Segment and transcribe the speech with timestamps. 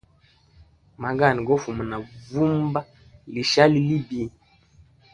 [1.03, 1.97] Magani gofuma na
[2.29, 2.81] vumba
[3.33, 4.21] lishali libi.